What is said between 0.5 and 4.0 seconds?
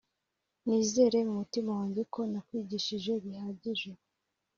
nizere mu mutima wanjye, ko nakwigishije bihagije